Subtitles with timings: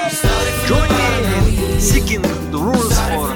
[0.00, 3.34] Join me in seeking the rules for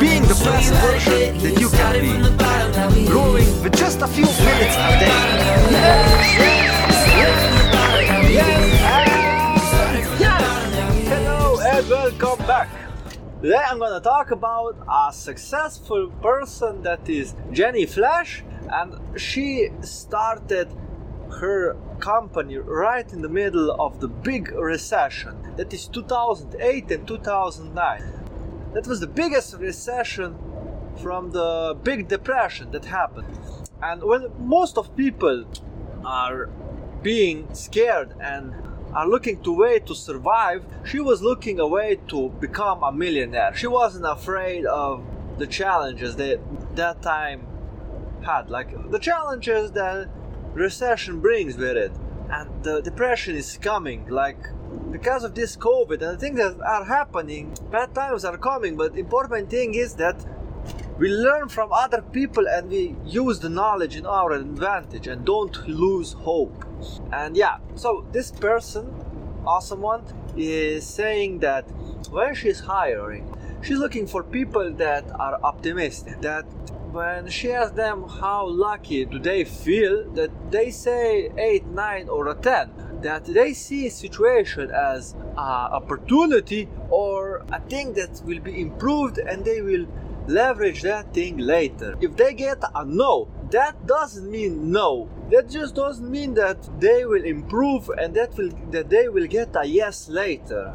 [0.00, 3.06] being the best version that you can be.
[3.06, 5.12] Growing with just a few minutes a day.
[11.04, 12.70] Hello and welcome back.
[13.42, 20.68] Today I'm gonna talk about a successful person that is Jenny Fleiss, and she started
[21.40, 25.36] her company right in the middle of the big recession.
[25.56, 28.16] That is 2008 and 2009
[28.76, 30.36] that was the biggest recession
[31.02, 33.26] from the big depression that happened.
[33.82, 35.46] And when most of people
[36.04, 36.50] are
[37.02, 38.54] being scared and
[38.92, 43.54] are looking to way to survive she was looking a way to become a millionaire.
[43.54, 45.02] She wasn't afraid of
[45.38, 46.38] the challenges that
[46.76, 47.46] that time
[48.22, 48.50] had.
[48.50, 50.08] Like the challenges that
[50.56, 51.92] recession brings with it
[52.30, 54.38] and the depression is coming like
[54.90, 58.96] because of this covid and the things that are happening bad times are coming but
[58.96, 60.16] important thing is that
[60.98, 65.68] we learn from other people and we use the knowledge in our advantage and don't
[65.68, 66.64] lose hope.
[67.12, 68.92] And yeah so this person
[69.46, 70.02] awesome one
[70.36, 71.64] is saying that
[72.10, 73.24] when she's hiring
[73.62, 76.44] she's looking for people that are optimistic that
[76.96, 82.28] when she asks them how lucky do they feel that they say 8 9 or
[82.28, 88.58] a 10 that they see situation as an opportunity or a thing that will be
[88.60, 89.86] improved and they will
[90.26, 91.96] leverage that thing later.
[92.00, 95.08] If they get a no that doesn't mean no.
[95.30, 99.54] That just doesn't mean that they will improve and that will that they will get
[99.54, 100.70] a yes later.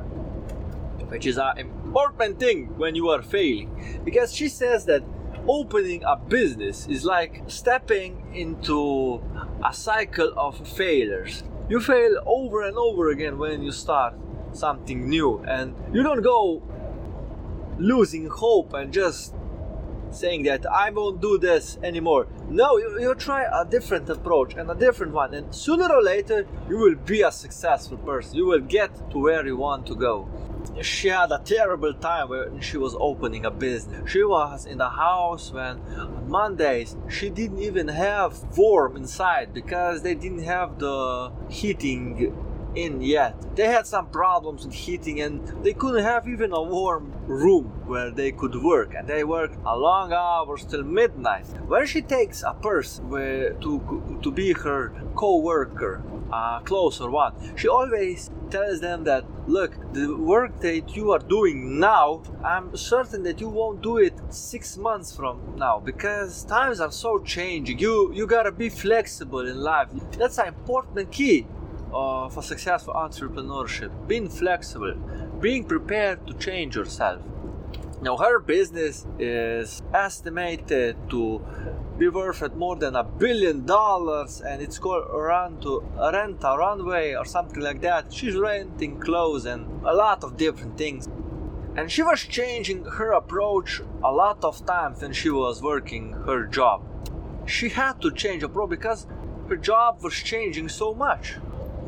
[1.09, 3.69] Which is an important thing when you are failing.
[4.05, 5.03] Because she says that
[5.47, 9.21] opening a business is like stepping into
[9.65, 11.43] a cycle of failures.
[11.69, 14.13] You fail over and over again when you start
[14.53, 16.61] something new, and you don't go
[17.77, 19.33] losing hope and just
[20.11, 22.27] saying that I won't do this anymore.
[22.49, 26.45] No, you, you try a different approach and a different one, and sooner or later
[26.69, 28.35] you will be a successful person.
[28.35, 30.27] You will get to where you want to go
[30.81, 34.09] she had a terrible time when she was opening a business.
[34.09, 40.01] She was in the house when on Mondays she didn't even have warm inside because
[40.01, 42.33] they didn't have the heating
[42.75, 43.35] in yet.
[43.55, 48.11] They had some problems with heating and they couldn't have even a warm room where
[48.11, 51.45] they could work and they worked a long hours till midnight.
[51.67, 58.31] When she takes a person to, to be her co-worker, a closer one, she always
[58.49, 63.49] tells them that look, the work that you are doing now, I'm certain that you
[63.49, 67.79] won't do it six months from now because times are so changing.
[67.79, 69.89] You you gotta be flexible in life.
[70.17, 71.47] That's an important key
[71.93, 73.91] Uh, of a successful entrepreneurship.
[74.07, 74.93] Being flexible,
[75.41, 77.21] being prepared to change yourself.
[78.01, 81.41] Now her business is estimated to
[81.97, 86.57] be worth at more than a billion dollars and it's called run to rent a
[86.57, 88.13] runway or something like that.
[88.13, 91.09] She's renting clothes and a lot of different things.
[91.75, 96.45] And she was changing her approach a lot of times when she was working her
[96.45, 96.85] job.
[97.45, 99.07] She had to change a approach because
[99.49, 101.35] her job was changing so much.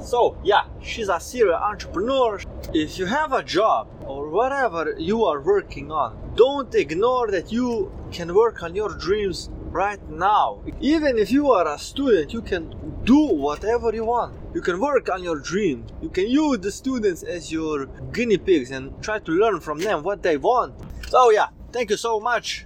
[0.04, 2.40] So, yeah, she's a serial entrepreneur.
[2.74, 7.92] If you have a job or whatever you are working on, don't ignore that you
[8.12, 10.62] can work on your dreams right now.
[10.82, 12.76] Even if you are a student, you can
[13.06, 14.36] do whatever you want.
[14.54, 15.86] You can work on your dream.
[16.02, 20.04] You can use the students as your guinea pigs and try to learn from them
[20.04, 20.76] what they want.
[21.08, 22.66] So, yeah, thank you so much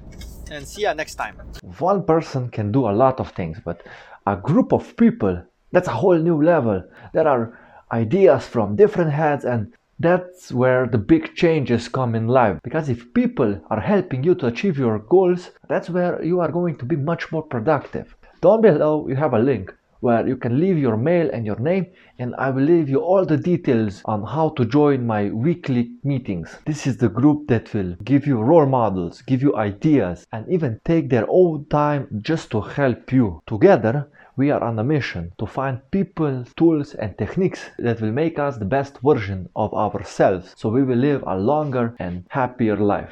[0.49, 1.37] and see you next time.
[1.77, 3.83] One person can do a lot of things, but
[4.25, 6.83] a group of people that's a whole new level.
[7.13, 7.57] There are
[7.91, 13.13] ideas from different heads and that's where the big changes come in life because if
[13.13, 16.95] people are helping you to achieve your goals that's where you are going to be
[16.95, 21.29] much more productive down below you have a link where you can leave your mail
[21.33, 21.85] and your name
[22.19, 26.55] and I will leave you all the details on how to join my weekly meetings.
[26.65, 30.79] This is the group that will give you role models, give you ideas and even
[30.85, 33.41] take their own time just to help you.
[33.47, 38.37] Together we are on a mission to find people, tools, and techniques that will make
[38.37, 43.05] us the best version of ourselves so we will live a longer and happier life.